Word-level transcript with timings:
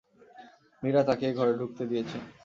মীরা 0.83 1.01
তাঁকে 1.07 1.27
ঘরে 1.33 1.53
ঢুকতে 1.59 1.83
দিয়েছেন। 1.85 2.21